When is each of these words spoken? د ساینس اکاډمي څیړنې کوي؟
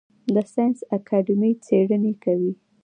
د 0.33 0.35
ساینس 0.53 0.79
اکاډمي 0.97 1.51
څیړنې 1.65 2.13
کوي؟ 2.23 2.53